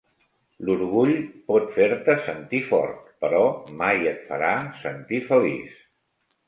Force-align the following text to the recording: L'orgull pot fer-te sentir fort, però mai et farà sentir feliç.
L'orgull 0.69 1.11
pot 1.51 1.67
fer-te 1.75 2.15
sentir 2.29 2.63
fort, 2.73 3.07
però 3.27 3.43
mai 3.83 4.13
et 4.15 4.27
farà 4.33 4.53
sentir 4.89 5.23
feliç. 5.31 5.83